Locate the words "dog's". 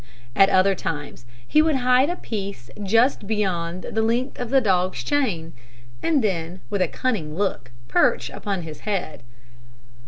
4.59-5.03